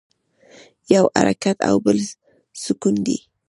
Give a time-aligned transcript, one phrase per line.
[0.93, 1.97] یو حرکت او بل
[2.63, 3.17] سکون دی.